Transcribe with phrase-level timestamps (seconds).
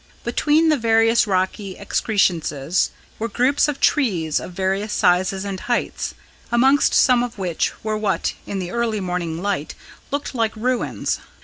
[0.23, 6.15] Between the various rocky excrescences were groups of trees of various sizes and heights,
[6.51, 9.75] amongst some of which were what, in the early morning light,
[10.09, 11.19] looked like ruins.